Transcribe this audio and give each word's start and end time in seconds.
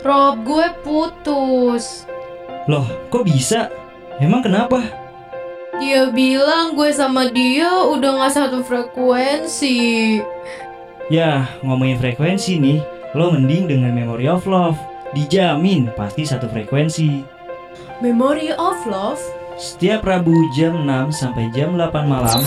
Rob, 0.00 0.40
gue 0.48 0.66
putus. 0.80 2.08
Loh, 2.64 2.88
kok 3.12 3.28
bisa? 3.28 3.68
Emang 4.16 4.40
kenapa? 4.40 4.80
Dia 5.76 6.08
bilang 6.08 6.72
gue 6.72 6.88
sama 6.92 7.28
dia 7.28 7.68
udah 7.68 8.24
gak 8.24 8.32
satu 8.32 8.64
frekuensi. 8.64 10.20
Ya, 11.12 11.48
ngomongin 11.60 12.00
frekuensi 12.00 12.56
nih, 12.56 12.80
lo 13.12 13.32
mending 13.32 13.68
dengan 13.68 13.92
Memory 13.92 14.28
of 14.28 14.48
Love. 14.48 14.80
Dijamin 15.12 15.92
pasti 15.92 16.24
satu 16.24 16.48
frekuensi. 16.48 17.20
Memory 18.00 18.56
of 18.56 18.80
Love? 18.88 19.20
Setiap 19.60 20.08
Rabu 20.08 20.32
jam 20.56 20.88
6 20.88 21.12
sampai 21.12 21.52
jam 21.52 21.76
8 21.76 22.08
malam, 22.08 22.40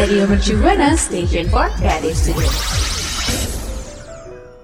Radio 0.00 0.24
Mercu 0.24 0.56
Buana 0.56 0.96
Station 0.96 1.44
for 1.52 1.68
Creative 1.76 2.16
Studio. 2.16 2.48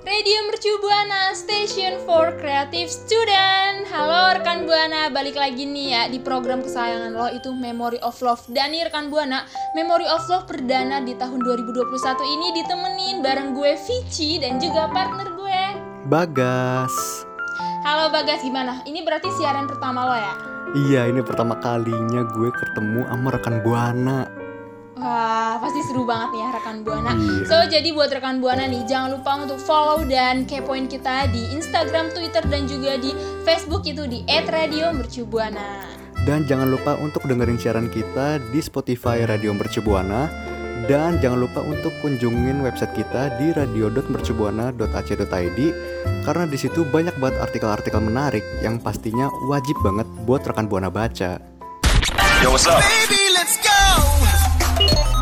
Radio 0.00 0.38
Mercu 0.48 0.72
Buana 0.80 1.36
Station 1.36 2.00
for 2.08 2.32
Creative 2.40 2.88
Student 2.88 3.84
Halo 3.92 4.32
rekan 4.32 4.64
Buana, 4.64 5.12
balik 5.12 5.36
lagi 5.36 5.68
nih 5.68 5.92
ya 5.92 6.02
di 6.08 6.24
program 6.24 6.64
kesayangan 6.64 7.12
lo 7.12 7.28
itu 7.36 7.52
Memory 7.52 8.00
of 8.00 8.16
Love 8.24 8.48
Dan 8.48 8.72
nih 8.72 8.88
rekan 8.88 9.12
Buana, 9.12 9.44
Memory 9.76 10.08
of 10.08 10.24
Love 10.32 10.48
perdana 10.48 11.04
di 11.04 11.12
tahun 11.20 11.44
2021 11.44 11.84
ini 12.32 12.46
ditemenin 12.56 13.20
bareng 13.20 13.52
gue 13.52 13.76
Vici 13.76 14.40
dan 14.40 14.56
juga 14.56 14.88
partner 14.88 15.36
gue 15.36 15.60
Bagas. 16.08 16.96
Halo 17.84 18.08
Bagas, 18.08 18.40
gimana? 18.40 18.80
Ini 18.88 19.04
berarti 19.04 19.28
siaran 19.36 19.68
pertama 19.68 20.00
lo 20.00 20.16
ya? 20.16 20.34
Iya, 20.72 21.12
ini 21.12 21.20
pertama 21.20 21.60
kalinya 21.60 22.24
gue 22.24 22.48
ketemu 22.56 23.04
sama 23.04 23.28
rekan 23.36 23.60
Buana. 23.60 24.45
Wah, 24.96 25.60
pasti 25.60 25.84
seru 25.84 26.08
banget 26.08 26.32
nih 26.32 26.40
ya 26.40 26.48
rekan 26.56 26.80
Buana. 26.80 27.12
Iya. 27.12 27.44
So, 27.44 27.68
jadi 27.68 27.92
buat 27.92 28.08
rekan 28.08 28.40
Buana 28.40 28.64
nih, 28.64 28.88
jangan 28.88 29.20
lupa 29.20 29.44
untuk 29.44 29.60
follow 29.60 30.08
dan 30.08 30.48
kepoin 30.48 30.88
kita 30.88 31.28
di 31.28 31.52
Instagram, 31.52 32.16
Twitter, 32.16 32.40
dan 32.48 32.64
juga 32.64 32.96
di 32.96 33.12
Facebook 33.44 33.84
itu 33.84 34.08
di 34.08 34.24
@radiomercubuana. 34.24 35.84
Dan 36.24 36.48
jangan 36.48 36.72
lupa 36.72 36.96
untuk 36.96 37.28
dengerin 37.28 37.60
siaran 37.60 37.92
kita 37.92 38.40
di 38.48 38.64
Spotify 38.64 39.28
Radio 39.28 39.52
Mercu 39.52 39.84
Buana. 39.84 40.32
Dan 40.88 41.20
jangan 41.20 41.44
lupa 41.44 41.60
untuk 41.66 41.90
kunjungin 42.00 42.64
website 42.64 42.96
kita 42.96 43.36
di 43.36 43.52
radio.mercubuana.ac.id 43.52 45.60
karena 46.22 46.44
di 46.46 46.58
situ 46.58 46.86
banyak 46.86 47.18
banget 47.18 47.42
artikel-artikel 47.42 48.00
menarik 48.00 48.44
yang 48.62 48.78
pastinya 48.78 49.28
wajib 49.50 49.74
banget 49.82 50.06
buat 50.24 50.46
rekan 50.46 50.70
Buana 50.70 50.88
baca. 50.88 51.42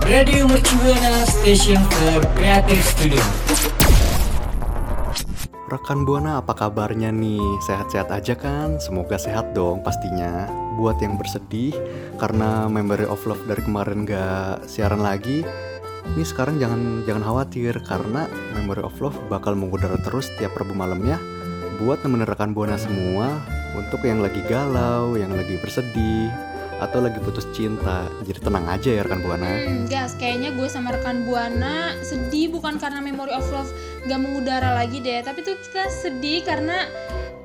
Radio 0.05 0.45
Mercubuana 0.45 1.25
Station 1.25 1.81
for 1.89 2.21
Creative 2.37 2.85
Studio. 2.85 3.25
Rekan 5.73 6.05
Buana 6.05 6.45
apa 6.45 6.53
kabarnya 6.53 7.09
nih? 7.09 7.41
Sehat-sehat 7.65 8.13
aja 8.13 8.37
kan? 8.37 8.77
Semoga 8.85 9.17
sehat 9.17 9.57
dong 9.57 9.81
pastinya 9.81 10.45
Buat 10.77 11.01
yang 11.01 11.17
bersedih 11.17 11.73
karena 12.21 12.69
Memory 12.69 13.09
of 13.09 13.25
Love 13.25 13.49
dari 13.49 13.65
kemarin 13.65 14.05
gak 14.05 14.69
siaran 14.69 15.01
lagi 15.01 15.41
Ini 16.13 16.25
sekarang 16.29 16.61
jangan 16.61 17.09
jangan 17.09 17.25
khawatir 17.25 17.73
karena 17.89 18.29
Memory 18.61 18.85
of 18.85 19.01
Love 19.01 19.17
bakal 19.33 19.57
mengudara 19.57 19.97
terus 20.05 20.29
tiap 20.37 20.53
Rabu 20.53 20.77
malamnya 20.77 21.17
Buat 21.81 22.05
nemenin 22.05 22.29
rekan 22.29 22.53
Buana 22.53 22.77
semua 22.77 23.41
Untuk 23.73 24.05
yang 24.05 24.21
lagi 24.21 24.45
galau, 24.45 25.17
yang 25.17 25.33
lagi 25.33 25.57
bersedih 25.65 26.54
Atau 26.79 26.99
lagi 27.01 27.17
putus 27.23 27.47
cinta 27.51 28.07
Jadi 28.23 28.43
tenang 28.43 28.67
aja 28.67 28.91
ya 28.91 29.03
rekan 29.03 29.23
Buana 29.23 29.47
Hmm, 29.47 29.87
gas, 29.87 30.19
kayaknya 30.19 30.51
gue 30.53 30.67
sama 30.67 30.91
rekan 30.91 31.23
Buana 31.23 31.95
sedih 32.03 32.51
bukan 32.51 32.77
karena 32.77 32.99
Memory 32.99 33.33
of 33.33 33.47
Love 33.51 33.71
gak 34.05 34.21
mengudara 34.21 34.75
lagi 34.75 35.01
deh, 35.01 35.23
tapi 35.23 35.41
tuh 35.41 35.57
kita 35.57 35.89
sedih 35.89 36.45
karena 36.45 36.85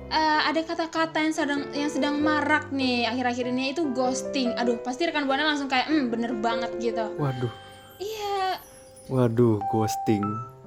eh, 0.09 0.41
ada 0.43 0.59
kata-kata 0.59 1.21
yang 1.21 1.31
sedang 1.31 1.61
yang 1.71 1.87
sedang 1.87 2.15
marak 2.19 2.67
nih 2.69 3.05
akhir-akhir 3.05 3.45
ini 3.47 3.71
itu 3.71 3.87
ghosting. 3.93 4.51
Aduh, 4.57 4.81
pasti 4.81 5.05
rekan 5.05 5.23
Buana 5.23 5.45
langsung 5.45 5.69
kayak, 5.69 5.87
hmm 5.87 6.09
bener 6.09 6.33
banget 6.35 6.71
gitu. 6.81 7.05
Waduh 7.15 7.51
Iya, 7.99 8.59
Waduh, 9.07 9.59
ghosting. 9.69 10.21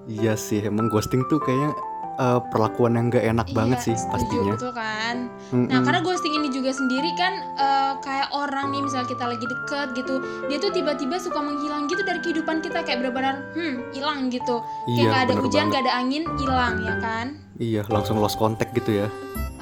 Iya 0.05 0.35
sih, 0.35 0.59
emang 0.61 0.91
ghosting 0.91 1.23
tuh 1.29 1.39
kayaknya 1.39 1.71
eh, 2.15 2.41
perlakuan 2.49 2.93
yang 2.93 3.07
gak 3.09 3.25
enak 3.25 3.47
iya, 3.47 3.55
banget 3.55 3.79
sih 3.81 3.95
setuju, 3.95 4.13
pastinya. 4.13 4.53
betul 4.55 4.73
kan? 4.73 5.17
Mm-mm. 5.51 5.67
Nah, 5.67 5.81
karena 5.81 6.01
ghosting 6.01 6.35
ini 6.35 6.49
juga 6.49 6.71
sendiri 6.71 7.11
kan 7.15 7.33
eh, 7.55 7.93
kayak 7.99 8.29
orang 8.31 8.69
nih 8.69 8.81
misalnya 8.81 9.09
kita 9.09 9.25
lagi 9.27 9.45
deket 9.45 9.89
gitu, 9.95 10.15
dia 10.47 10.59
tuh 10.59 10.71
tiba-tiba 10.71 11.17
suka 11.17 11.39
menghilang 11.39 11.87
gitu 11.87 12.01
dari 12.01 12.19
kehidupan 12.19 12.61
kita 12.61 12.81
kayak 12.81 13.01
benar-benar 13.01 13.35
hmm 13.53 13.91
hilang 13.91 14.29
gitu. 14.29 14.61
Kayak 14.85 14.89
Iya, 14.89 15.03
nggak 15.07 15.23
ada 15.23 15.35
hujan, 15.37 15.51
banget. 15.63 15.73
gak 15.73 15.83
ada 15.83 15.93
angin, 15.95 16.23
hilang 16.37 16.75
ya 16.81 16.95
kan? 16.99 17.27
Iya, 17.55 17.83
langsung 17.87 18.17
lost 18.17 18.37
contact 18.37 18.73
gitu 18.73 18.99
ya. 18.99 19.09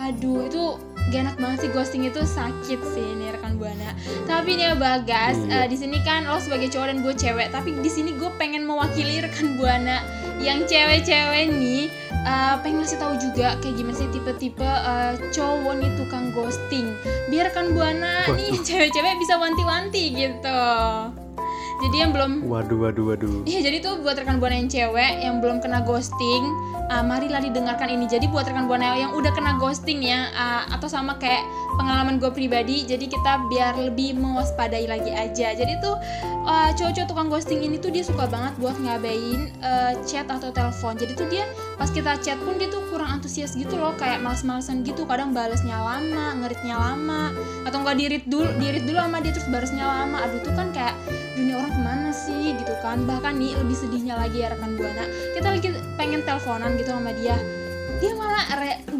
Aduh, 0.00 0.42
itu 0.42 0.62
gak 1.08 1.20
enak 1.22 1.36
banget 1.36 1.58
sih 1.60 1.70
ghosting 1.70 2.02
itu 2.02 2.20
sakit 2.20 2.80
sih 2.88 3.04
nih 3.14 3.30
rekan 3.30 3.54
buana. 3.54 3.92
Tapi 4.24 4.56
nih 4.56 4.66
ya 4.66 4.74
Bagas, 4.74 5.36
Iya. 5.38 5.52
eh, 5.54 5.66
di 5.68 5.76
sini 5.76 6.00
kan 6.00 6.24
lo 6.24 6.38
sebagai 6.38 6.66
cowok 6.66 6.86
dan 6.88 6.98
gue 7.00 7.14
cewek, 7.14 7.48
tapi 7.50 7.76
di 7.76 7.86
sini 7.86 8.10
gue 8.12 8.30
pengen 8.34 8.64
mewakili 8.64 9.20
rekan 9.20 9.54
buana 9.54 10.00
yang 10.38 10.64
cewek-cewek 10.64 11.52
nih 11.52 11.92
eh, 12.24 12.54
pengen 12.60 12.82
ngasih 12.84 12.98
tahu 13.00 13.14
juga 13.20 13.56
kayak 13.60 13.74
gimana 13.76 13.96
sih 13.96 14.08
tipe-tipe 14.12 14.66
eh, 14.66 15.12
cowok 15.32 15.74
nih 15.78 15.90
tukang 16.00 16.26
ghosting. 16.36 16.86
Biar 17.32 17.50
rekan 17.50 17.72
buana 17.72 18.28
nih 18.30 18.58
cewek-cewek 18.60 19.14
bisa 19.20 19.38
wanti-wanti 19.38 20.04
gitu. 20.14 20.62
Jadi 21.80 21.96
yang 21.96 22.12
belum 22.12 22.44
Waduh, 22.44 22.76
waduh, 22.76 23.04
waduh. 23.08 23.40
Iya 23.48 23.64
jadi 23.64 23.80
tuh 23.80 24.04
buat 24.04 24.12
rekan 24.20 24.36
buana 24.36 24.52
yang 24.52 24.68
cewek 24.68 25.24
yang 25.24 25.40
belum 25.40 25.64
kena 25.64 25.80
ghosting, 25.80 26.44
uh, 26.92 27.00
marilah 27.00 27.40
didengarkan 27.40 27.88
ini. 27.88 28.04
Jadi 28.04 28.28
buat 28.28 28.44
rekan 28.44 28.68
buana 28.68 29.00
yang 29.00 29.16
udah 29.16 29.32
kena 29.32 29.56
ghosting 29.56 30.04
ya, 30.04 30.28
uh, 30.36 30.68
atau 30.76 30.92
sama 30.92 31.16
kayak 31.16 31.40
pengalaman 31.80 32.20
gue 32.20 32.28
pribadi, 32.28 32.84
jadi 32.84 33.00
kita 33.08 33.48
biar 33.48 33.80
lebih 33.80 34.12
mewaspadai 34.12 34.84
lagi 34.92 35.08
aja. 35.08 35.56
Jadi 35.56 35.80
tuh 35.80 35.96
uh, 36.46 36.70
cowok-cowok 36.76 37.08
tukang 37.08 37.28
ghosting 37.28 37.60
ini 37.64 37.76
tuh 37.76 37.90
dia 37.92 38.04
suka 38.04 38.28
banget 38.28 38.54
buat 38.60 38.76
ngabain 38.78 39.50
uh, 39.60 39.92
chat 40.04 40.28
atau 40.28 40.52
telepon. 40.52 40.96
Jadi 40.96 41.12
tuh 41.16 41.28
dia 41.28 41.44
pas 41.76 41.88
kita 41.88 42.20
chat 42.20 42.38
pun 42.44 42.56
dia 42.60 42.68
tuh 42.68 42.84
kurang 42.92 43.20
antusias 43.20 43.56
gitu 43.56 43.76
loh, 43.76 43.96
kayak 43.96 44.20
males-malesan 44.20 44.84
gitu. 44.84 45.08
Kadang 45.08 45.32
balesnya 45.32 45.80
lama, 45.80 46.36
ngeritnya 46.40 46.76
lama, 46.76 47.34
atau 47.64 47.78
enggak 47.82 47.96
dirit 47.98 48.24
dulu, 48.28 48.48
dirit 48.60 48.84
dulu 48.84 48.98
sama 49.00 49.18
dia 49.24 49.32
terus 49.32 49.48
balesnya 49.48 49.84
lama. 49.84 50.16
Aduh 50.28 50.40
tuh 50.44 50.52
kan 50.54 50.68
kayak 50.72 50.94
dunia 51.40 51.56
orang 51.56 51.72
ke 51.72 51.80
mana 51.80 52.10
sih 52.12 52.52
gitu 52.52 52.74
kan 52.84 53.08
bahkan 53.08 53.40
nih 53.40 53.56
lebih 53.56 53.72
sedihnya 53.72 54.14
lagi 54.20 54.44
ya 54.44 54.52
rekan 54.52 54.76
buana 54.76 55.08
kita 55.32 55.48
lagi 55.48 55.68
pengen 55.96 56.20
teleponan 56.28 56.76
gitu 56.76 56.92
sama 56.92 57.16
dia 57.16 57.32
dia 58.00 58.12
malah 58.16 58.40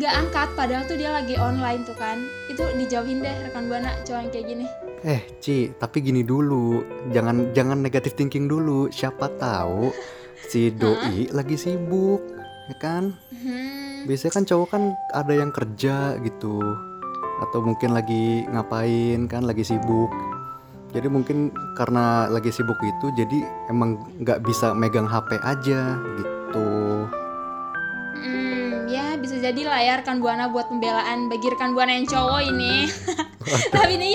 nggak 0.01 0.15
angkat 0.17 0.49
padahal 0.57 0.85
tuh 0.89 0.97
dia 0.97 1.13
lagi 1.13 1.37
online 1.37 1.85
tuh 1.85 1.93
kan 1.93 2.25
itu 2.49 2.65
dijauhin 2.81 3.21
deh 3.21 3.37
rekan 3.45 3.69
buana 3.69 3.93
cowok 4.01 4.21
yang 4.25 4.33
kayak 4.33 4.49
gini 4.49 4.67
Eh, 5.01 5.25
Ci, 5.41 5.73
tapi 5.81 6.05
gini 6.05 6.21
dulu. 6.21 6.85
Jangan 7.09 7.57
jangan 7.57 7.81
negatif 7.81 8.13
thinking 8.21 8.53
dulu. 8.53 8.93
Siapa 8.93 9.33
tahu 9.41 9.89
si 10.45 10.69
doi 10.77 11.25
lagi 11.33 11.57
sibuk, 11.57 12.21
ya 12.69 12.77
kan? 12.77 13.17
hmm, 13.33 14.05
Biasanya 14.05 14.33
kan 14.37 14.45
cowok 14.45 14.69
kan 14.69 14.83
ada 15.17 15.33
yang 15.33 15.57
kerja 15.57 16.21
gitu. 16.21 16.61
Atau 17.41 17.65
mungkin 17.65 17.97
lagi 17.97 18.45
ngapain 18.53 19.25
kan 19.25 19.49
lagi 19.49 19.65
sibuk. 19.65 20.13
Jadi 20.93 21.09
mungkin 21.09 21.49
karena 21.81 22.29
lagi 22.29 22.53
sibuk 22.53 22.77
itu 22.85 23.09
jadi 23.17 23.41
emang 23.73 24.05
nggak 24.21 24.45
bisa 24.45 24.77
megang 24.77 25.09
HP 25.09 25.41
aja 25.41 25.97
gitu. 25.97 26.40
Jadi 29.51 29.67
lah 29.67 29.81
ya 29.83 29.93
rekan 29.99 30.23
buana 30.23 30.47
buat 30.47 30.71
pembelaan 30.71 31.27
bagi 31.27 31.51
rekan 31.51 31.75
buana 31.75 31.99
yang 31.99 32.07
cowok 32.07 32.41
ini. 32.47 32.87
Tapi 33.75 33.99
nih 33.99 34.15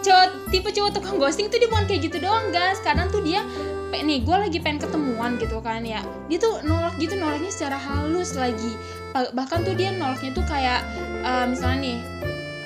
cowok 0.00 0.26
tipe 0.48 0.72
cowok 0.72 0.90
tukang 0.96 1.20
ghosting 1.20 1.52
tuh 1.52 1.60
dia 1.60 1.68
bukan 1.68 1.84
kayak 1.84 2.08
gitu 2.08 2.16
doang 2.16 2.48
guys. 2.48 2.80
Kadang 2.80 3.12
tuh 3.12 3.20
dia 3.20 3.44
nih 3.92 4.24
gue 4.24 4.36
lagi 4.40 4.56
pengen 4.64 4.80
ketemuan 4.80 5.36
gitu 5.36 5.60
kan 5.60 5.84
ya. 5.84 6.00
Dia 6.32 6.40
tuh 6.40 6.64
nolak 6.64 6.96
gitu 6.96 7.12
nolaknya 7.20 7.52
secara 7.52 7.76
halus 7.76 8.32
lagi. 8.32 8.72
Ba- 9.12 9.28
bahkan 9.36 9.60
tuh 9.60 9.76
dia 9.76 9.92
nolaknya 9.92 10.32
tuh 10.32 10.48
kayak 10.48 10.80
eh, 11.20 11.44
misalnya 11.44 11.78
nih 11.84 11.98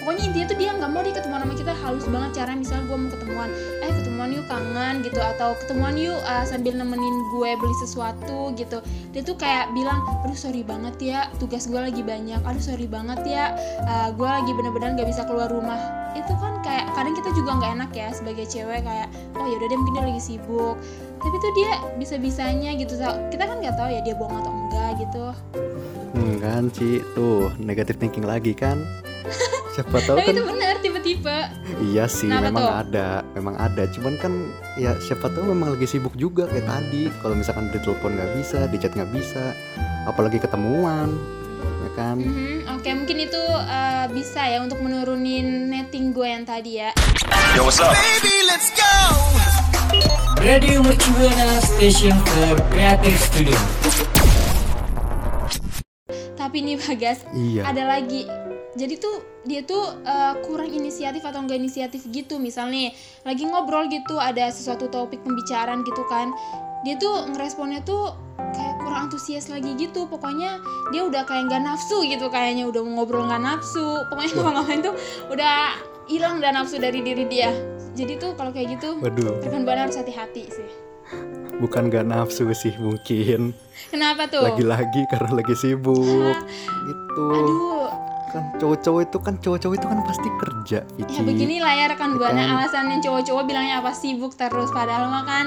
pokoknya 0.04 0.28
intinya 0.28 0.46
tuh 0.52 0.58
dia 0.60 0.70
nggak 0.76 0.90
mau 0.92 1.00
dia 1.00 1.16
ketemuan 1.16 1.40
sama 1.40 1.54
kita. 1.56 1.72
Halus 1.80 2.04
banget 2.12 2.30
cara 2.36 2.52
misalnya 2.52 2.84
gue 2.92 2.98
mau 3.00 3.08
ketemuan 3.08 3.48
eh 3.80 3.92
ketemuan 3.96 4.28
yuk 4.36 4.44
kangen 4.52 4.94
gitu. 5.00 5.16
Atau 5.16 5.56
ketemuan 5.64 5.96
yuk 5.96 6.20
eh, 6.20 6.44
sambil 6.44 6.76
nemenin 6.76 7.16
gue 7.32 7.50
beli 7.56 7.76
sesuatu 7.80 8.52
gitu. 8.52 8.84
Dia 9.16 9.22
tuh 9.24 9.40
kayak 9.40 9.72
bilang 9.72 10.04
aduh 10.20 10.36
sorry 10.36 10.60
banget 10.60 10.92
ya 11.00 11.32
tugas 11.40 11.64
gue 11.64 11.80
lagi 11.80 12.04
banyak. 12.04 12.36
Aduh 12.44 12.60
sorry 12.60 12.84
banget 12.84 13.24
ya 13.24 13.56
eh, 13.88 14.08
gue 14.12 14.28
lagi 14.28 14.52
bener-bener 14.52 15.00
nggak 15.00 15.08
bisa 15.08 15.24
keluar 15.24 15.48
rumah. 15.48 15.80
Itu 16.12 16.36
kan 16.36 16.60
kayak 16.60 16.92
kadang 16.92 17.16
kita 17.16 17.32
juga 17.32 17.50
nggak 17.56 17.72
enak 17.80 17.90
ya 17.96 18.08
sebagai 18.12 18.44
cewek 18.44 18.84
kayak 18.84 19.08
oh 19.40 19.48
yaudah 19.48 19.66
deh 19.72 19.78
mungkin 19.80 19.94
dia 19.96 20.04
lagi 20.12 20.20
sibuk. 20.20 20.76
Tapi 21.24 21.36
tuh 21.40 21.52
dia 21.56 21.70
bisa-bisanya 21.96 22.76
gitu. 22.76 23.00
Kita 23.32 23.48
kan 23.48 23.56
nggak 23.56 23.80
tahu 23.80 23.88
ya 23.88 24.04
dia 24.04 24.12
bohong 24.20 24.44
atau 24.44 24.52
enggak 24.52 24.90
gitu. 25.00 25.26
Hmm, 26.14 26.38
kan 26.38 26.70
Ci, 26.70 27.02
tuh 27.18 27.50
negatif 27.58 27.98
thinking 27.98 28.22
lagi 28.22 28.54
kan? 28.54 28.78
Siapa 29.74 29.98
tahu 30.00 30.16
kan 30.16 30.30
itu 30.30 30.42
benar 30.44 30.74
tiba-tiba 30.78 31.36
iya 31.82 32.06
sih 32.06 32.30
Kenapa 32.30 32.46
memang 32.46 32.62
tuh? 32.62 32.74
ada, 32.78 33.08
memang 33.34 33.54
ada. 33.56 33.82
Cuman 33.90 34.14
kan 34.16 34.32
ya 34.76 34.94
siapa 34.98 35.26
tahu 35.26 35.50
memang 35.50 35.74
lagi 35.74 35.84
sibuk 35.84 36.14
juga 36.14 36.46
kayak 36.46 36.62
tadi. 36.64 37.10
Kalau 37.18 37.34
misalkan 37.34 37.68
di 37.68 37.78
telepon 37.78 38.14
nggak 38.14 38.30
bisa, 38.34 38.58
di 38.64 38.76
chat 38.76 38.94
nggak 38.94 39.10
bisa, 39.10 39.50
apalagi 40.04 40.38
ketemuan, 40.38 41.10
ya 41.82 41.90
kan? 41.92 42.16
Mhm, 42.16 42.70
oke 42.70 42.86
mungkin 42.94 43.18
itu 43.20 43.42
eh, 43.66 44.06
bisa 44.08 44.46
ya 44.46 44.62
untuk 44.62 44.78
menurunin 44.78 45.66
netting 45.68 46.14
gue 46.14 46.28
yang 46.28 46.46
tadi 46.46 46.78
ya 46.78 46.94
Radio 50.38 50.78
Mercubuana 50.80 51.48
Station 51.58 52.14
for 52.24 52.54
Creative 52.68 53.18
Studio. 53.18 53.58
tapi 56.36 56.60
nih 56.60 56.76
Bagas 56.78 57.24
Iya. 57.32 57.64
ada 57.64 57.82
lagi 57.88 58.28
jadi 58.74 58.94
tuh 58.98 59.16
dia 59.46 59.62
tuh 59.62 60.02
eh, 60.02 60.34
kurang 60.42 60.70
inisiatif 60.70 61.22
atau 61.22 61.42
enggak 61.42 61.62
inisiatif 61.62 62.06
gitu. 62.10 62.42
Misal 62.42 62.70
nih 62.74 62.90
lagi 63.22 63.46
ngobrol 63.46 63.86
gitu 63.86 64.18
ada 64.18 64.50
sesuatu 64.50 64.90
topik 64.90 65.22
pembicaraan 65.22 65.86
gitu 65.86 66.02
kan. 66.10 66.34
Dia 66.82 66.98
tuh 67.00 67.30
ngeresponnya 67.32 67.80
tuh 67.86 68.12
kayak 68.36 68.74
kurang 68.82 69.08
antusias 69.08 69.46
lagi 69.48 69.78
gitu. 69.78 70.10
Pokoknya 70.10 70.58
dia 70.90 71.06
udah 71.06 71.22
kayak 71.24 71.48
nggak 71.48 71.62
nafsu 71.62 72.02
gitu 72.04 72.28
kayaknya 72.28 72.68
udah 72.68 72.82
mau 72.82 73.02
ngobrol 73.02 73.30
nggak 73.30 73.42
nafsu. 73.42 74.04
Pokoknya 74.10 74.30
ngomong-ngomong 74.36 74.80
tuh 74.82 74.94
udah 75.30 75.78
hilang 76.10 76.42
dan 76.42 76.58
nafsu 76.58 76.76
dari 76.82 77.00
diri 77.00 77.24
dia. 77.30 77.54
Jadi 77.94 78.18
tuh 78.18 78.34
kalau 78.34 78.50
kayak 78.50 78.74
gitu 78.74 78.98
Waduh, 78.98 79.38
rekan 79.38 79.62
buana 79.62 79.86
harus 79.86 79.94
hati-hati 79.94 80.50
sih. 80.50 80.70
Bukan 81.62 81.86
gak 81.86 82.10
nafsu 82.10 82.50
sih 82.50 82.74
mungkin. 82.82 83.54
kenapa 83.94 84.26
tuh? 84.26 84.42
Lagi-lagi 84.42 85.06
karena 85.06 85.30
lagi 85.38 85.54
sibuk. 85.54 86.34
Gitu. 86.90 87.26
aduh 87.30 87.94
Kan 88.34 88.50
cowok-cowok 88.58 89.00
itu 89.06 89.19
kan 89.22 89.34
cowok-cowok 89.38 89.75
itu 89.78 89.86
kan 89.86 89.98
pasti 90.02 90.28
kerja, 90.42 90.78
Ya 90.98 91.06
Ici. 91.06 91.22
beginilah 91.22 91.70
ya 91.70 91.86
rekan 91.94 92.19
buana 92.19 92.42
Kan. 92.42 92.50
alasan 92.58 92.90
yang 92.90 92.98
cowok-cowok 92.98 93.46
bilangnya 93.46 93.78
apa? 93.78 93.94
Sibuk 93.94 94.34
terus 94.34 94.75
padahal 94.75 95.06
mah 95.06 95.22
kan 95.22 95.46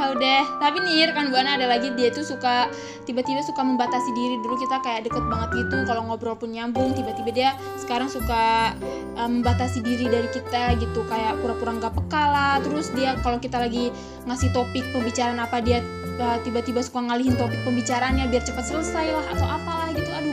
tahu 0.00 0.16
deh 0.16 0.44
tapi 0.58 0.80
nih 0.80 1.12
rekan 1.12 1.30
buana 1.30 1.54
ada 1.54 1.70
lagi. 1.70 1.92
Dia 1.94 2.10
tuh 2.10 2.26
suka 2.26 2.66
tiba-tiba 3.06 3.44
suka 3.46 3.62
membatasi 3.62 4.10
diri. 4.16 4.42
Dulu 4.42 4.58
kita 4.58 4.82
kayak 4.82 5.06
deket 5.06 5.22
banget 5.28 5.48
gitu 5.54 5.86
kalau 5.86 6.02
ngobrol 6.08 6.34
pun 6.34 6.50
nyambung. 6.50 6.96
Tiba-tiba 6.96 7.30
dia 7.30 7.50
sekarang 7.78 8.10
suka 8.10 8.74
eh, 9.14 9.28
membatasi 9.30 9.84
diri 9.86 10.10
dari 10.10 10.26
kita 10.34 10.74
gitu. 10.82 11.06
Kayak 11.06 11.38
pura-pura 11.38 11.78
nggak 11.78 11.94
peka 11.94 12.22
lah. 12.26 12.54
Terus 12.64 12.90
dia 12.96 13.14
kalau 13.22 13.38
kita 13.38 13.60
lagi 13.62 13.94
ngasih 14.26 14.50
topik 14.50 14.82
pembicaraan 14.90 15.38
apa 15.38 15.62
dia 15.62 15.78
eh, 16.18 16.38
tiba-tiba 16.42 16.80
suka 16.82 17.06
ngalihin 17.06 17.36
topik 17.36 17.60
pembicaraannya 17.62 18.26
biar 18.32 18.42
cepat 18.42 18.64
selesai 18.66 19.06
lah 19.14 19.26
atau 19.36 19.46
aduh 19.46 19.79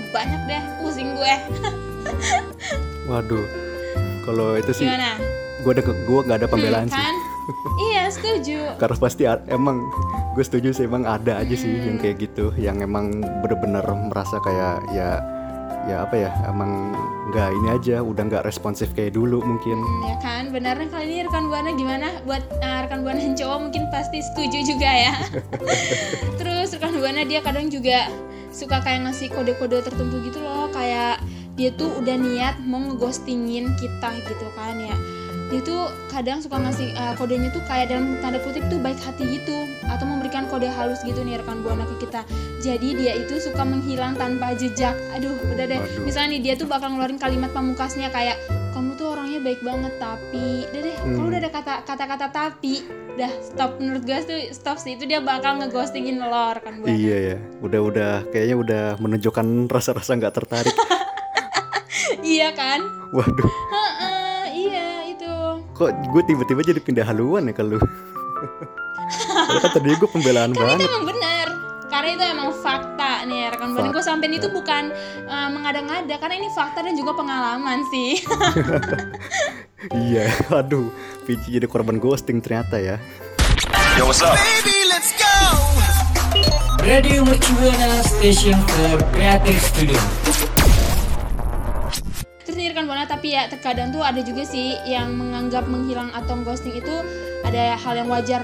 banyak 0.10 0.42
deh 0.46 0.62
pusing 0.80 1.14
gue 1.14 1.36
Waduh. 3.06 3.46
Kalau 4.22 4.56
itu 4.56 4.72
sih 4.74 4.84
gimana 4.84 5.16
gue 5.58 5.72
ada 5.74 5.84
gue 5.84 6.20
nggak 6.22 6.38
ada 6.38 6.48
pembelaan 6.48 6.86
Hmm, 6.86 6.94
sih. 6.94 7.02
kan? 7.02 7.16
iya 7.82 8.04
setuju 8.08 8.60
Karena 8.82 8.96
pasti 8.96 9.24
emang 9.48 9.84
gue 10.32 10.44
setuju 10.44 10.70
sih 10.72 10.86
emang 10.86 11.04
ada 11.04 11.40
aja 11.40 11.52
sih 11.54 11.72
yang 11.72 11.98
kayak 11.98 12.22
gitu, 12.22 12.54
yang 12.56 12.78
emang 12.78 13.10
bener-bener 13.42 13.82
merasa 14.06 14.38
kayak 14.40 14.86
ya 14.92 15.20
ya 15.84 16.04
apa 16.04 16.16
ya 16.18 16.32
emang 16.46 16.92
nggak 17.28 17.48
ini 17.50 17.68
aja 17.72 17.96
udah 18.00 18.24
nggak 18.24 18.44
responsif 18.44 18.92
kayak 18.92 19.12
dulu 19.12 19.40
mungkin. 19.42 19.76
Hmm, 19.76 20.04
ya 20.06 20.16
kan 20.20 20.44
benar 20.52 20.76
kali 20.78 21.04
ini 21.10 21.22
rekan 21.24 21.48
buana 21.48 21.72
gimana 21.74 22.08
buat 22.24 22.44
uh, 22.54 22.80
rekan 22.84 23.02
buana 23.02 23.18
yang 23.18 23.34
cowok 23.34 23.58
mungkin 23.62 23.84
pasti 23.88 24.20
setuju 24.22 24.60
juga 24.68 24.88
ya 24.88 25.14
terus 26.40 26.72
rekan 26.72 26.92
buana 26.94 27.24
dia 27.24 27.40
kadang 27.40 27.68
juga 27.68 28.12
suka 28.54 28.82
kayak 28.82 29.08
ngasih 29.08 29.32
kode-kode 29.32 29.84
tertentu 29.84 30.22
gitu 30.24 30.40
loh. 30.42 30.68
Kayak 30.72 31.22
dia 31.58 31.74
tuh 31.74 31.90
udah 32.00 32.16
niat 32.16 32.56
mau 32.64 32.82
ngeghostingin 32.82 33.74
kita 33.78 34.10
gitu 34.24 34.48
kan 34.54 34.78
ya. 34.78 34.98
Dia 35.48 35.64
tuh 35.64 35.88
kadang 36.12 36.44
suka 36.44 36.60
ngasih 36.60 36.92
uh, 37.00 37.16
kodenya 37.16 37.48
tuh 37.56 37.64
kayak 37.72 37.88
dalam 37.88 38.20
tanda 38.20 38.36
kutip 38.44 38.68
tuh 38.68 38.78
baik 38.84 39.00
hati 39.00 39.40
gitu. 39.40 39.64
Atau 39.88 40.04
memberikan 40.04 40.46
kode 40.52 40.68
halus 40.68 41.00
gitu 41.08 41.24
nih 41.24 41.40
rekan 41.40 41.64
buana 41.64 41.88
ke 41.88 42.04
kita. 42.04 42.28
Jadi 42.60 43.00
dia 43.00 43.16
itu 43.16 43.40
suka 43.40 43.64
menghilang 43.64 44.20
tanpa 44.20 44.52
jejak. 44.60 44.96
Aduh 45.16 45.40
udah 45.50 45.66
deh. 45.66 45.80
Misalnya 46.04 46.36
nih 46.36 46.42
dia 46.44 46.54
tuh 46.60 46.68
bakal 46.68 46.92
ngeluarin 46.92 47.16
kalimat 47.16 47.50
pamungkasnya 47.56 48.12
kayak 48.12 48.36
kamu 48.78 48.94
tuh 48.94 49.08
orangnya 49.10 49.40
baik 49.42 49.62
banget 49.62 49.94
tapi 49.98 50.46
udah 50.68 50.82
deh 50.84 50.96
kalau 50.96 51.18
Hmm. 51.18 51.28
udah 51.28 51.40
ada 51.40 51.50
kata 51.50 51.74
kata-kata 51.82 52.26
tapi 52.30 52.74
udah 53.12 53.32
stop 53.42 53.72
menurut 53.78 54.04
gue 54.04 54.18
tuh 54.22 54.38
stop 54.52 54.78
sih 54.78 54.94
itu 54.94 55.04
dia 55.04 55.18
bakal 55.20 55.58
ngeghostingin 55.58 56.22
lo 56.22 56.30
rekan 56.54 56.78
buana 56.78 56.94
Iya 56.94 57.18
ya, 57.28 57.38
udah-udah 57.60 58.30
kayaknya 58.30 58.56
udah 58.56 58.84
menunjukkan 58.98 59.42
rasa-rasa 59.66 60.14
nggak 60.14 60.30
tertarik. 60.32 60.76
iya 62.24 62.54
kan 62.54 62.86
Waduh, 63.10 63.50
iya 64.54 64.86
itu 65.08 65.32
kok 65.74 65.90
gue 66.06 66.22
tiba-tiba 66.24 66.62
jadi 66.64 66.78
pindah 66.78 67.04
haluan 67.04 67.50
ya? 67.50 67.54
Padahal 67.58 67.82
kan 69.60 69.72
tadi 69.74 69.90
gue 69.90 70.10
pembelaan 70.12 70.52
kan 70.52 70.54
itu 70.54 70.62
banget. 70.78 70.86
emang 70.86 71.06
bener 71.08 71.37
karena 72.08 72.24
itu 72.24 72.32
emang 72.40 72.56
fakta 72.64 73.28
nih 73.28 73.52
rekan. 73.52 73.76
Buana 73.76 73.92
gue 73.92 74.00
sampein 74.00 74.32
itu 74.32 74.48
bukan 74.48 74.96
uh, 75.28 75.52
mengada-ngada 75.52 76.16
karena 76.16 76.40
ini 76.40 76.48
fakta 76.56 76.80
dan 76.80 76.96
juga 76.96 77.12
pengalaman 77.12 77.84
sih. 77.92 78.16
Iya, 79.94 80.34
aduh, 80.50 80.90
Pici 81.30 81.54
jadi 81.54 81.70
korban 81.70 82.02
ghosting 82.02 82.42
ternyata 82.42 82.82
ya. 82.82 82.98
Radio 86.82 87.22
Mercubuana 87.22 88.02
Station 88.02 88.58
for 88.58 88.98
Creative 89.14 89.62
Studio. 89.62 90.02
Terus 92.42 92.56
nih 92.58 92.74
rekan 92.74 92.90
buana 92.90 93.06
tapi 93.06 93.38
ya 93.38 93.46
terkadang 93.54 93.94
tuh 93.94 94.02
ada 94.02 94.18
juga 94.26 94.50
sih 94.50 94.82
yang 94.90 95.14
menganggap 95.14 95.70
menghilang 95.70 96.10
atau 96.10 96.42
ghosting 96.42 96.74
itu 96.74 96.96
ada 97.48 97.64
hal 97.76 97.94
yang 97.96 98.08
wajar 98.08 98.44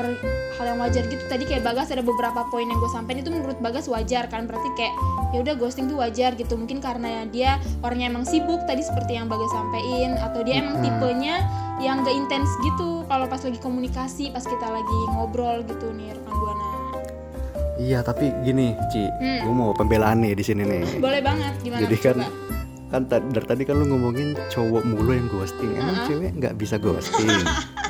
hal 0.53 0.65
yang 0.65 0.79
wajar 0.79 1.03
gitu 1.03 1.23
tadi 1.25 1.43
kayak 1.43 1.61
Bagas 1.61 1.89
ada 1.89 1.99
beberapa 2.01 2.45
poin 2.47 2.63
yang 2.63 2.77
gue 2.77 2.87
sampein 2.87 3.19
itu 3.19 3.27
menurut 3.27 3.57
Bagas 3.59 3.85
wajar 3.85 4.27
kan 4.27 4.45
berarti 4.45 4.69
kayak 4.73 4.93
ya 5.29 5.41
udah 5.41 5.55
ghosting 5.55 5.85
tuh 5.85 5.97
wajar 5.97 6.33
gitu 6.33 6.53
mungkin 6.53 6.77
karena 6.77 7.25
dia 7.25 7.55
orangnya 7.81 8.07
emang 8.07 8.23
sibuk 8.23 8.63
tadi 8.63 8.79
seperti 8.79 9.15
yang 9.15 9.25
Bagas 9.25 9.49
sampein 9.49 10.15
atau 10.15 10.39
dia 10.41 10.61
emang 10.61 10.79
tipenya 10.79 11.43
yang 11.77 11.99
gak 12.01 12.13
intens 12.13 12.47
gitu 12.61 13.03
kalau 13.05 13.25
pas 13.25 13.41
lagi 13.41 13.57
komunikasi 13.57 14.29
pas 14.29 14.41
kita 14.41 14.63
lagi 14.63 14.99
ngobrol 15.11 15.61
gitu 15.63 15.91
nih 15.91 16.13
rekan 16.13 16.33
buana 16.33 16.65
Iya, 17.73 17.99
tapi 17.99 18.29
gini, 18.39 18.77
Ci, 18.87 19.09
Hmm. 19.09 19.43
gue 19.43 19.51
mau 19.51 19.73
pembelaan 19.73 20.21
nih 20.21 20.37
di 20.37 20.45
sini 20.45 20.61
nih. 20.61 21.01
boleh 21.01 21.19
banget 21.19 21.51
gimana 21.59 21.81
Jadi 21.81 21.97
kan 21.97 22.15
coba? 22.15 22.29
kan 22.87 23.01
dari 23.09 23.47
tadi 23.49 23.63
kan 23.65 23.75
lu 23.75 23.89
ngomongin 23.89 24.37
cowok 24.47 24.85
mulu 24.85 25.11
yang 25.11 25.25
ghosting. 25.27 25.73
Emang 25.73 25.97
Uh-uh. 25.97 26.07
cewek 26.07 26.31
nggak 26.37 26.53
bisa 26.55 26.77
ghosting? 26.77 27.27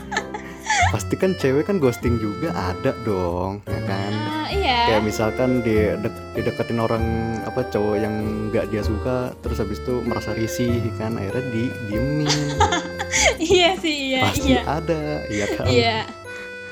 Pasti 0.94 1.18
kan 1.18 1.34
cewek 1.34 1.66
kan 1.66 1.82
ghosting 1.82 2.22
juga 2.22 2.54
ada 2.54 2.94
dong, 3.02 3.66
ya 3.66 3.82
kan? 3.84 4.14
Ah, 4.14 4.46
iya 4.48 4.78
Kayak 4.86 5.02
misalkan 5.04 5.66
dia 5.66 5.98
dek- 5.98 6.22
dideketin 6.38 6.78
orang 6.78 7.02
apa 7.42 7.66
cowok 7.66 7.98
yang 7.98 8.14
nggak 8.48 8.70
dia 8.70 8.86
suka, 8.86 9.34
terus 9.42 9.58
habis 9.58 9.82
itu 9.82 10.06
merasa 10.06 10.38
risih 10.38 10.86
kan, 10.94 11.18
akhirnya 11.18 11.50
di 11.50 11.64
diemin. 11.90 12.30
iya 13.42 13.74
sih 13.76 14.14
iya 14.14 14.22
Pasti 14.22 14.48
iya 14.48 14.62
ada, 14.64 15.02
iya 15.28 15.46
kan? 15.50 15.66
iya 15.66 15.98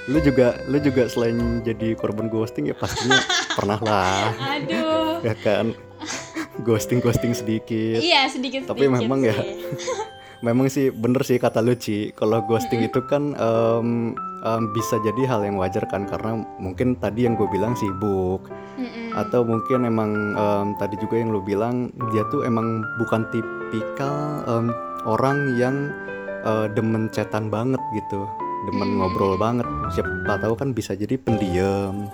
Lu 0.05 0.17
juga 0.17 0.57
lu 0.65 0.77
juga 0.77 1.05
selain 1.05 1.37
jadi 1.61 1.93
korban 1.93 2.25
ghosting 2.25 2.69
ya 2.69 2.77
pastinya 2.77 3.17
pernah 3.57 3.81
lah, 3.81 4.29
aduh 4.37 5.17
ya 5.21 5.33
kan? 5.35 5.73
Ghosting 6.61 7.01
ghosting 7.01 7.33
sedikit. 7.33 7.97
Iya 7.97 8.29
sedikit 8.29 8.69
Tapi 8.69 8.85
sedikit 8.85 9.01
memang 9.01 9.25
ya, 9.25 9.33
sih. 9.33 9.65
Memang 10.41 10.73
sih 10.73 10.89
bener 10.89 11.21
sih 11.21 11.37
kata 11.37 11.61
lu 11.61 11.77
Ci 11.77 12.17
Kalau 12.17 12.41
ghosting 12.41 12.81
itu 12.81 12.97
kan 13.05 13.37
em, 13.37 14.17
em, 14.41 14.63
bisa 14.73 14.97
jadi 15.05 15.29
hal 15.29 15.45
yang 15.45 15.61
wajar 15.61 15.85
kan 15.85 16.09
Karena 16.09 16.41
mungkin 16.57 16.97
tadi 16.97 17.29
yang 17.29 17.37
gue 17.37 17.45
bilang 17.47 17.77
sibuk. 17.77 18.49
Mm-mm. 18.77 19.13
Atau 19.13 19.45
mungkin 19.45 19.85
emang 19.85 20.11
em, 20.33 20.67
tadi 20.81 20.97
juga 20.97 21.21
yang 21.21 21.29
lu 21.29 21.45
bilang 21.45 21.93
Dia 22.09 22.25
tuh 22.33 22.41
emang 22.41 22.81
bukan 22.97 23.29
tipikal 23.29 24.41
em, 24.49 24.73
orang 25.05 25.57
yang 25.61 25.93
eh, 26.41 26.67
demen 26.73 27.09
chatan 27.13 27.53
banget 27.53 27.81
gitu. 27.93 28.25
Demen 28.69 28.97
Hmm. 28.97 28.97
ngobrol 29.01 29.37
banget. 29.37 29.65
Siapa 29.93 30.41
tahu 30.41 30.53
kan 30.57 30.73
bisa 30.73 30.97
jadi 30.97 31.17
pendiam. 31.21 32.09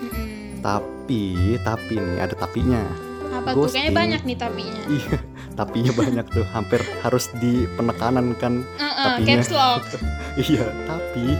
Mm-mm. 0.00 0.60
Tapi, 0.60 1.56
tapi 1.64 1.96
nih 1.96 2.20
ada 2.20 2.36
tapinya. 2.36 2.84
Apa 3.30 3.56
tuh 3.56 3.72
kayaknya 3.72 3.92
banyak 3.96 4.20
nih 4.28 4.36
tapinya. 4.36 4.82
Iya, 4.84 5.16
tapinya 5.54 5.92
banyak 5.92 6.26
tuh 6.30 6.44
Hampir 6.50 6.80
harus 7.02 7.30
di 7.38 7.66
penekanan 7.74 8.34
kan 8.36 8.62
Heeh, 8.76 9.04
tapinya. 9.04 9.28
caps 9.38 9.50
lock. 9.50 9.82
Iya, 10.40 10.70
tapi 10.86 11.34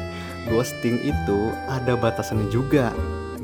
ghosting 0.50 0.98
itu 1.00 1.38
ada 1.70 1.94
batasannya 1.94 2.50
juga 2.50 2.90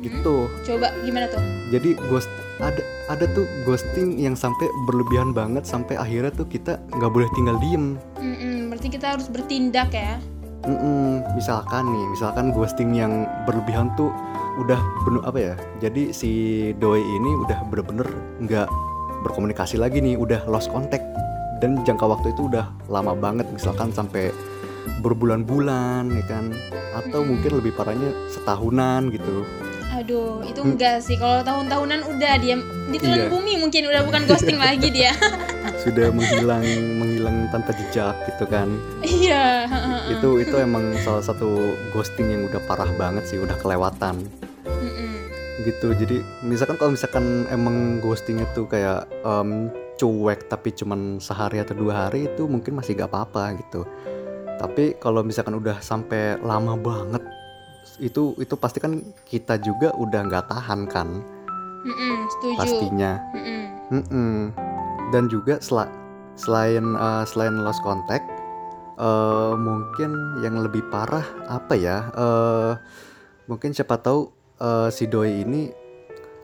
gitu. 0.02 0.50
Coba 0.62 0.90
gimana 1.02 1.30
tuh? 1.30 1.38
Jadi 1.70 1.94
ghost 2.10 2.26
ada 2.58 2.82
ada 3.06 3.24
tuh 3.30 3.46
ghosting 3.62 4.18
yang 4.18 4.34
sampai 4.34 4.66
berlebihan 4.90 5.30
banget 5.30 5.62
sampai 5.62 5.94
akhirnya 5.94 6.32
tuh 6.32 6.46
kita 6.46 6.82
nggak 6.94 7.12
boleh 7.12 7.28
tinggal 7.34 7.56
diem. 7.62 7.94
Mm-mm, 8.18 8.70
berarti 8.70 8.88
kita 8.90 9.14
harus 9.18 9.30
bertindak 9.30 9.94
ya. 9.94 10.18
Mm-mm, 10.66 11.22
misalkan 11.38 11.86
nih, 11.86 12.04
misalkan 12.10 12.50
ghosting 12.50 12.90
yang 12.90 13.22
berlebihan 13.46 13.94
tuh 13.94 14.10
udah 14.58 14.80
bener 15.06 15.22
apa 15.22 15.38
ya? 15.38 15.54
Jadi 15.78 16.10
si 16.10 16.30
doi 16.82 16.98
ini 16.98 17.30
udah 17.46 17.62
bener-bener 17.70 18.08
nggak 18.42 18.66
berkomunikasi 19.26 19.76
lagi 19.76 19.98
nih, 19.98 20.14
udah 20.14 20.46
lost 20.46 20.70
contact 20.70 21.04
dan 21.58 21.82
jangka 21.82 22.06
waktu 22.06 22.30
itu 22.30 22.46
udah 22.46 22.70
lama 22.86 23.12
banget, 23.12 23.44
misalkan 23.50 23.90
sampai 23.90 24.30
berbulan-bulan 25.02 26.14
ya 26.14 26.24
kan, 26.24 26.54
atau 26.94 27.20
Mm-mm. 27.22 27.30
mungkin 27.34 27.52
lebih 27.58 27.74
parahnya 27.74 28.10
setahunan 28.30 29.10
gitu. 29.10 29.42
Aduh, 29.96 30.44
itu 30.44 30.60
Hmm. 30.60 30.76
enggak 30.76 31.00
sih. 31.00 31.16
Kalau 31.16 31.40
tahun-tahunan 31.40 32.04
udah 32.04 32.32
dia 32.36 32.60
ditelan 32.92 33.16
Iya. 33.16 33.32
bumi 33.32 33.56
mungkin 33.56 33.88
udah 33.88 34.04
bukan 34.04 34.22
ghosting 34.28 34.60
lagi 34.60 34.92
dia. 34.92 35.16
Sudah 35.86 36.12
menghilang 36.12 36.66
menghilang 37.00 37.48
tanpa 37.48 37.72
jejak 37.72 38.12
gitu 38.28 38.44
kan. 38.44 38.68
Iya. 39.00 39.64
Itu 40.12 40.36
itu 40.36 40.52
emang 40.52 40.92
salah 41.00 41.24
satu 41.24 41.72
ghosting 41.96 42.28
yang 42.28 42.42
udah 42.44 42.60
parah 42.68 42.90
banget 43.00 43.24
sih, 43.24 43.38
udah 43.40 43.56
kelewatan. 43.56 44.20
Gitu 45.56 45.88
jadi 45.96 46.20
misalkan 46.44 46.76
kalau 46.76 46.92
misalkan 46.92 47.48
emang 47.48 47.98
ghosting 47.98 48.36
itu 48.38 48.68
kayak 48.68 49.08
em, 49.24 49.72
cuek 49.96 50.52
tapi 50.52 50.68
cuman 50.70 51.16
sehari 51.16 51.64
atau 51.64 51.72
dua 51.72 52.06
hari 52.06 52.28
itu 52.28 52.44
mungkin 52.44 52.76
masih 52.76 52.92
gak 52.94 53.08
apa-apa 53.08 53.56
gitu 53.56 53.88
tapi 54.56 54.96
kalau 54.96 55.20
misalkan 55.20 55.56
udah 55.56 55.80
sampai 55.80 56.36
lama 56.40 56.76
banget 56.76 57.24
itu 57.96 58.36
itu 58.36 58.54
pasti 58.56 58.76
kan 58.76 59.00
kita 59.24 59.56
juga 59.56 59.92
udah 59.96 60.20
nggak 60.28 60.48
tahan 60.48 60.84
kan 60.84 61.08
Mm-mm, 61.84 62.16
setuju. 62.28 62.56
pastinya 62.56 63.12
Mm-mm. 63.32 63.64
Mm-mm. 63.90 64.32
dan 65.08 65.28
juga 65.28 65.60
sela- 65.60 65.92
selain 66.36 66.84
eh, 66.84 67.24
selain 67.24 67.56
lost 67.64 67.80
contact 67.80 68.24
eh, 68.96 69.54
mungkin 69.56 70.12
yang 70.40 70.60
lebih 70.60 70.84
parah 70.88 71.24
apa 71.48 71.72
ya 71.72 71.96
eh 72.12 72.72
mungkin 73.46 73.72
siapa 73.72 73.96
tahu 73.96 74.35
eh, 74.58 74.88
si 74.88 75.04
doi 75.04 75.42
ini 75.42 75.62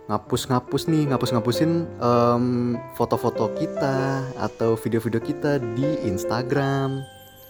ngapus-ngapus 0.04 0.82
nih 0.86 1.08
ngapus-ngapusin 1.08 1.70
em, 1.96 2.44
foto-foto 2.92 3.48
kita 3.54 3.96
atau 4.36 4.74
video-video 4.74 5.18
kita 5.18 5.56
di 5.72 5.86
Instagram 6.04 7.00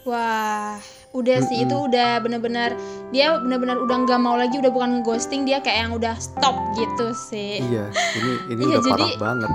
Wah, 0.03 0.77
udah 1.13 1.39
sih 1.41 1.59
Mm-mm. 1.59 1.65
itu 1.65 1.77
udah 1.87 2.19
bener-bener 2.19 2.75
dia 3.11 3.39
bener-bener 3.39 3.79
udah 3.79 3.97
nggak 4.01 4.19
mau 4.19 4.35
lagi 4.35 4.59
udah 4.59 4.69
bukan 4.69 5.01
ghosting 5.01 5.43
dia 5.43 5.59
kayak 5.59 5.79
yang 5.81 5.93
udah 5.93 6.15
stop 6.17 6.59
gitu 6.75 7.15
sih. 7.15 7.63
iya 7.63 7.87
ini 8.17 8.33
ini 8.51 8.63
Iya, 8.65 8.77
udah 8.77 8.83
jadi- 8.85 9.17
parah 9.17 9.17
banget 9.17 9.51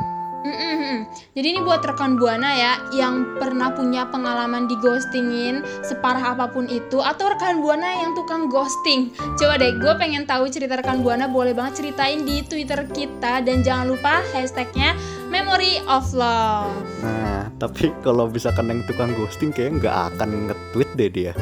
Mm-mm-mm. 0.48 0.98
Jadi 1.36 1.48
ini 1.52 1.60
buat 1.60 1.84
rekan 1.84 2.16
buana 2.16 2.56
ya 2.56 2.74
yang 2.96 3.36
pernah 3.36 3.76
punya 3.76 4.08
pengalaman 4.08 4.72
di 4.72 4.80
ghostingin 4.80 5.60
separah 5.84 6.40
apa 6.40 6.48
pun 6.48 6.72
itu 6.72 7.04
atau 7.04 7.28
rekan 7.28 7.60
buana 7.60 8.00
yang 8.00 8.16
tukang 8.16 8.48
ghosting. 8.48 9.12
Coba 9.36 9.60
deh, 9.60 9.76
gue 9.76 9.94
pengen 10.00 10.24
tahu 10.24 10.48
cerita 10.48 10.80
rekan 10.80 11.04
buana 11.04 11.28
boleh 11.28 11.52
banget 11.52 11.84
ceritain 11.84 12.24
di 12.24 12.48
Twitter 12.48 12.88
kita 12.96 13.44
dan 13.44 13.60
jangan 13.60 13.92
lupa 13.92 14.24
hashtagnya 14.32 14.96
Memory 15.28 15.84
of 15.92 16.08
Love. 16.16 16.72
nah 17.04 17.52
tapi 17.60 17.92
kalau 18.00 18.32
misalkan 18.32 18.72
yang 18.72 18.82
tukang 18.88 19.12
ghosting 19.20 19.52
kayak 19.52 19.84
nggak 19.84 20.16
akan 20.16 20.48
nge-tweet 20.48 20.90
deh 20.96 21.10
dia 21.12 21.34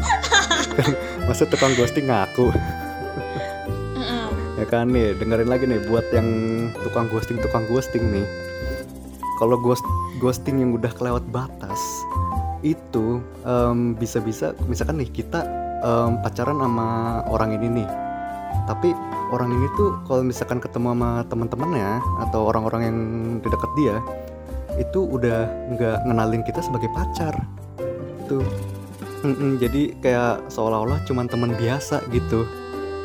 masa 1.28 1.44
tukang 1.44 1.76
ghosting 1.76 2.08
ngaku 2.08 2.48
Mm-mm. 2.48 2.83
Ya 4.64 4.66
kan 4.72 4.88
nih 4.88 5.12
dengerin 5.20 5.48
lagi 5.52 5.68
nih 5.68 5.84
buat 5.92 6.08
yang 6.16 6.28
tukang 6.80 7.04
ghosting 7.12 7.36
tukang 7.44 7.68
ghosting 7.68 8.00
nih. 8.08 8.24
Kalau 9.36 9.60
ghost 9.60 9.84
ghosting 10.24 10.64
yang 10.64 10.72
udah 10.72 10.88
kelewat 10.88 11.20
batas 11.28 11.76
itu 12.64 13.20
em, 13.44 13.92
bisa-bisa 13.92 14.56
misalkan 14.64 15.04
nih 15.04 15.12
kita 15.12 15.44
em, 15.84 16.16
pacaran 16.24 16.64
sama 16.64 17.20
orang 17.28 17.60
ini 17.60 17.84
nih. 17.84 17.88
Tapi 18.64 18.96
orang 19.36 19.52
ini 19.52 19.68
tuh 19.76 20.00
kalau 20.08 20.24
misalkan 20.24 20.64
ketemu 20.64 20.96
sama 20.96 21.10
teman-temannya 21.28 22.00
atau 22.24 22.48
orang-orang 22.48 22.82
yang 22.88 22.98
di 23.44 23.48
dekat 23.52 23.70
dia 23.76 23.96
itu 24.80 25.04
udah 25.04 25.44
nggak 25.76 26.08
ngenalin 26.08 26.40
kita 26.40 26.64
sebagai 26.64 26.88
pacar. 26.96 27.36
Tuh. 28.32 28.40
Mm-mm, 29.24 29.56
jadi 29.60 29.92
kayak 30.00 30.52
seolah-olah 30.52 31.04
cuman 31.04 31.28
teman 31.28 31.52
biasa 31.56 32.00
gitu 32.12 32.44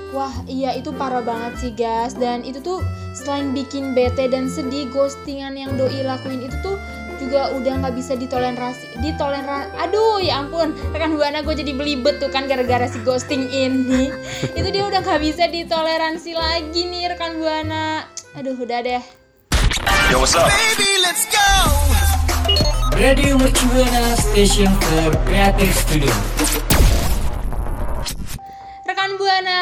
Wah 0.09 0.33
iya 0.49 0.73
itu 0.73 0.89
parah 0.95 1.21
banget 1.21 1.53
sih 1.61 1.71
guys. 1.73 2.17
Dan 2.17 2.41
itu 2.41 2.57
tuh 2.61 2.81
selain 3.13 3.53
bikin 3.53 3.93
bete 3.93 4.25
dan 4.29 4.49
sedih 4.49 4.89
Ghostingan 4.89 5.53
yang 5.53 5.77
Doi 5.77 6.01
lakuin 6.01 6.45
itu 6.45 6.57
tuh 6.65 6.77
juga 7.19 7.51
udah 7.51 7.83
nggak 7.83 7.95
bisa 7.99 8.15
ditoleransi 8.15 9.03
ditoleran 9.03 9.67
aduh 9.75 10.23
ya 10.23 10.39
ampun 10.39 10.71
rekan 10.95 11.19
buana 11.19 11.43
gue 11.43 11.51
jadi 11.51 11.75
belibet 11.75 12.15
tuh 12.23 12.31
kan 12.31 12.47
gara-gara 12.47 12.87
si 12.87 13.03
ghosting 13.03 13.51
ini. 13.51 14.09
Itu 14.57 14.71
dia 14.71 14.87
udah 14.87 15.03
nggak 15.03 15.21
bisa 15.21 15.51
ditoleransi 15.51 16.31
lagi 16.33 16.87
nih 16.87 17.11
rekan 17.11 17.37
buana. 17.37 18.07
Aduh 18.39 18.55
udah 18.55 18.79
deh. 18.79 19.03
Radio 22.95 23.37
Mercubuana 23.37 24.15
Station 24.17 24.71
for 24.83 25.15
Creative 25.27 25.75
Studio. 25.75 26.58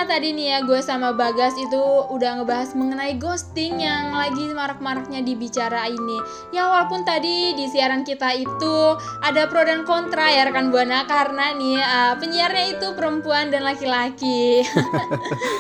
Tadi 0.06 0.30
nih 0.36 0.48
ya 0.54 0.60
gue 0.62 0.80
sama 0.84 1.16
Bagas 1.16 1.58
itu 1.58 1.82
udah 2.14 2.42
ngebahas 2.42 2.78
mengenai 2.78 3.18
ghosting 3.18 3.82
yang 3.82 4.14
lagi 4.14 4.52
marak-maraknya 4.54 5.26
dibicara 5.26 5.90
ini. 5.90 6.18
Ya 6.54 6.70
walaupun 6.70 7.02
tadi 7.02 7.56
di 7.56 7.66
siaran 7.66 8.06
kita 8.06 8.36
itu 8.36 8.76
ada 9.26 9.50
pro 9.50 9.66
dan 9.66 9.88
kontra 9.88 10.30
ya 10.30 10.46
rekan 10.46 10.70
Buana 10.70 11.08
karena 11.08 11.56
nih 11.56 11.80
uh, 11.80 12.14
penyiarnya 12.20 12.78
itu 12.78 12.94
perempuan 12.94 13.50
dan 13.50 13.64
laki-laki. 13.64 14.62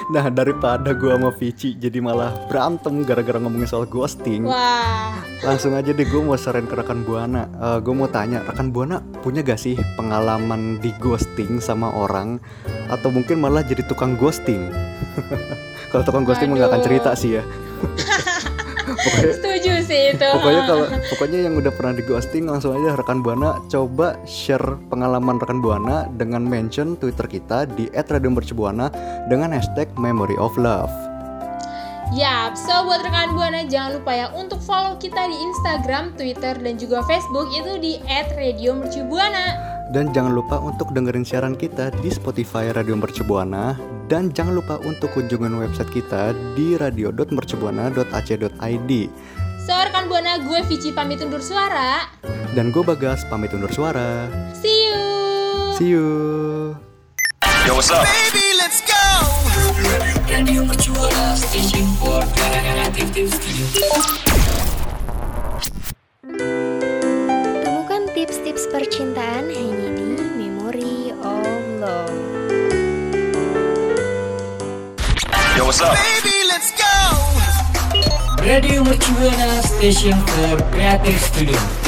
Nah 0.08 0.32
daripada 0.32 0.96
gua 0.96 1.20
sama 1.20 1.32
Vici 1.36 1.76
jadi 1.76 2.00
malah 2.00 2.32
berantem 2.48 3.04
gara-gara 3.04 3.44
ngomongin 3.44 3.68
soal 3.68 3.84
ghosting 3.84 4.48
Wah, 4.48 5.20
Langsung 5.44 5.76
aja 5.76 5.92
deh 5.92 6.08
gue 6.08 6.22
mau 6.24 6.40
saran 6.40 6.64
ke 6.64 6.80
rekan 6.80 7.04
Buana 7.04 7.44
Eh, 7.52 7.80
Gue 7.84 7.92
mau 7.92 8.08
tanya 8.08 8.40
rekan 8.48 8.72
Buana 8.72 9.04
punya 9.20 9.44
gak 9.44 9.60
sih 9.60 9.76
pengalaman 10.00 10.80
di 10.80 10.96
ghosting 11.04 11.60
sama 11.60 11.92
orang 11.92 12.40
Atau 12.88 13.12
mungkin 13.12 13.44
malah 13.44 13.68
jadi 13.68 13.84
tukang 13.84 14.16
ghosting 14.16 14.27
Kalau 15.92 16.04
tukang 16.04 16.28
ghosting 16.28 16.52
mah 16.52 16.60
gak 16.60 16.72
akan 16.76 16.84
cerita 16.84 17.16
sih 17.16 17.40
ya 17.40 17.44
pokoknya, 18.88 19.34
setuju 19.36 19.74
sih 19.84 20.02
itu. 20.16 20.28
pokoknya 20.40 20.62
kalau 20.66 20.86
pokoknya 21.12 21.40
yang 21.50 21.54
udah 21.60 21.72
pernah 21.76 21.94
di 21.96 22.04
ghosting 22.08 22.46
langsung 22.48 22.76
aja 22.76 22.96
rekan 22.96 23.20
Buana 23.20 23.60
coba 23.68 24.16
share 24.24 24.80
pengalaman 24.88 25.38
rekan 25.38 25.60
Buana 25.60 26.08
dengan 26.16 26.44
mention 26.48 26.96
Twitter 26.96 27.28
kita 27.28 27.68
di 27.68 27.92
@radiomercubuana 27.92 28.92
dengan 29.28 29.52
hashtag 29.52 29.92
Memory 30.00 30.40
of 30.40 30.56
Love. 30.56 30.92
Yap, 32.16 32.56
so 32.56 32.88
buat 32.88 33.04
rekan 33.04 33.36
Buana 33.36 33.68
jangan 33.68 34.00
lupa 34.00 34.12
ya 34.16 34.28
untuk 34.32 34.64
follow 34.64 34.96
kita 34.96 35.28
di 35.28 35.36
Instagram, 35.36 36.16
Twitter, 36.16 36.56
dan 36.56 36.80
juga 36.80 37.04
Facebook 37.04 37.52
itu 37.52 37.76
di 37.84 37.94
@radiomercubuana. 38.08 39.76
Dan 39.92 40.16
jangan 40.16 40.36
lupa 40.36 40.60
untuk 40.60 40.92
dengerin 40.96 41.28
siaran 41.28 41.56
kita 41.56 41.92
di 42.00 42.12
Spotify 42.12 42.72
Radio 42.72 42.96
Mercubuana 42.96 43.97
dan 44.08 44.32
jangan 44.32 44.56
lupa 44.60 44.80
untuk 44.84 45.12
kunjungan 45.16 45.56
website 45.60 45.92
kita 45.92 46.34
di 46.56 46.78
radio.mercubuana.ac.id. 46.80 48.92
So 49.68 49.76
rekan 49.76 50.08
Buana, 50.08 50.40
gue 50.40 50.64
Vici 50.72 50.96
pamit 50.96 51.20
undur 51.20 51.44
suara. 51.44 52.08
Dan 52.56 52.72
gue 52.72 52.80
Bagas 52.88 53.28
pamit 53.28 53.52
undur 53.52 53.68
suara. 53.68 54.32
See 54.56 54.88
you. 54.88 55.04
See 55.76 55.92
you. 55.92 56.08
Radio 60.28 60.60
Mercubuana 60.64 61.36
Station 61.36 61.84
for 62.00 62.24
Creative 62.36 63.28
Studio. 63.28 64.27
Radio 78.42 78.84
Mercubuana 78.84 79.62
Station 79.62 80.18
for 80.26 80.58
Creative 80.72 81.20
Studio. 81.20 81.87